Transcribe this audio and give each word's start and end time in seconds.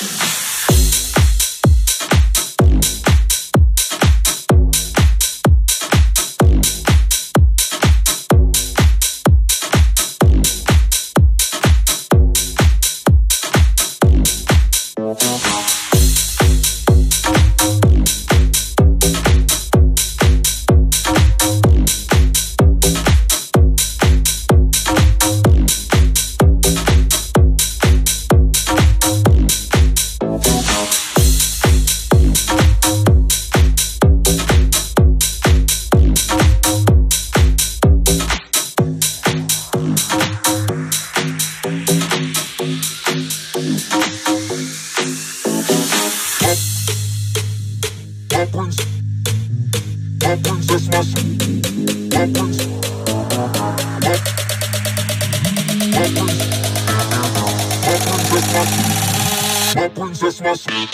you 0.00 0.45
Weapons. 48.36 48.76
Weapons, 50.20 50.66
that's 50.66 50.88
my 50.88 51.00
school. 51.00 51.36
Weapons. 52.12 52.58
Weapons. 55.96 56.34
Weapons, 59.74 60.20
that's 60.20 60.40
my 60.42 60.52
school. 60.52 60.86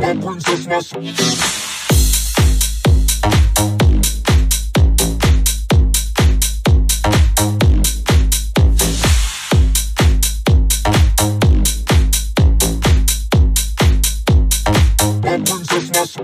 Weapons, 0.00 0.42
that's 0.42 0.66
my 0.66 0.80
school. 0.80 1.02
My. 1.02 1.77
business. 15.80 16.18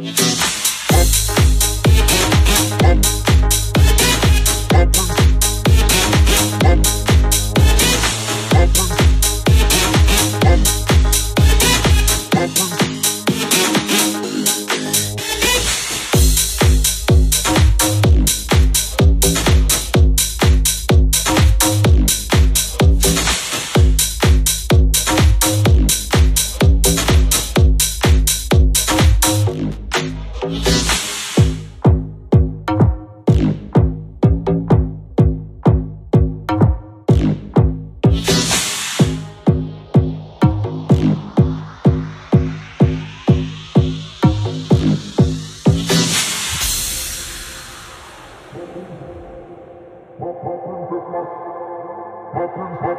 My 52.83 52.95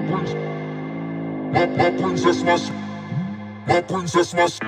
prince, 0.00 0.32
princess 2.00 2.42
must, 2.44 2.72
princess 3.88 4.32
must, 4.32 4.62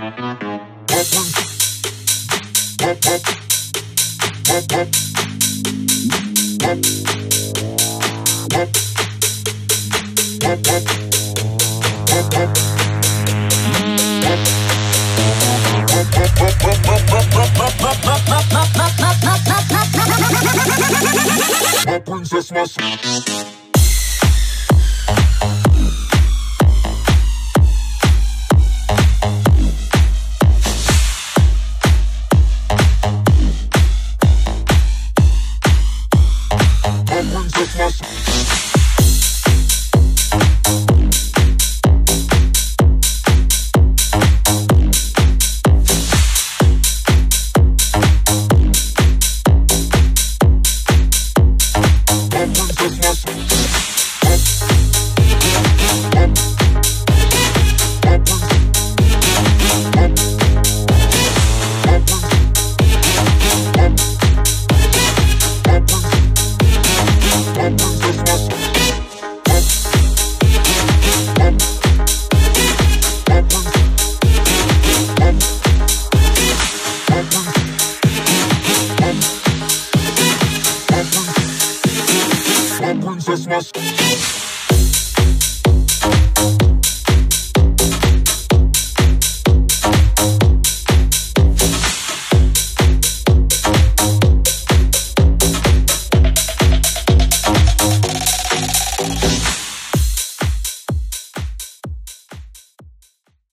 Christmas. 22.28 23.57
Christmas. 83.28 83.70